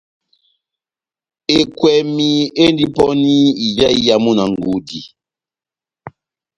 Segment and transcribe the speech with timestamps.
[1.59, 2.29] Ekwɛmi
[2.63, 3.33] endi pɔni
[3.65, 4.99] ija iyamu na ngudi